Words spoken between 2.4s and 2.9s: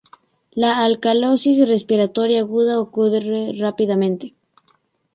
aguda